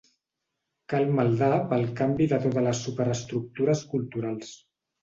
[0.93, 4.61] Cal maldar pel canvi de totes les superestructures culturals.